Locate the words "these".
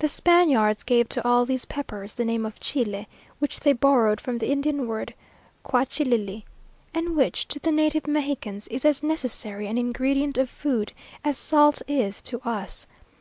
1.46-1.64